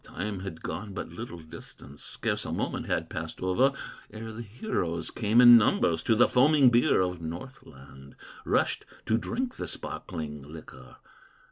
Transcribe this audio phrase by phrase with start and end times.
[0.03, 3.71] "Time had gone but little distance, Scarce a moment had passed over,
[4.09, 9.57] Ere the heroes came in numbers To the foaming beer of Northland, Rushed to drink
[9.57, 10.95] the sparkling liquor.